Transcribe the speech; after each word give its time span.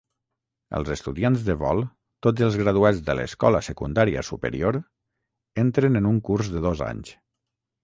Els 0.77 0.87
estudiants 0.93 1.43
de 1.49 1.55
vol, 1.63 1.81
tots 2.27 2.45
els 2.47 2.57
graduats 2.61 3.03
de 3.11 3.17
l'escola 3.21 3.61
secundària 3.69 4.25
superior, 4.33 4.81
entren 5.67 6.03
en 6.03 6.11
un 6.15 6.21
curs 6.33 6.53
de 6.57 6.67
dos 6.69 6.85
anys. 6.91 7.17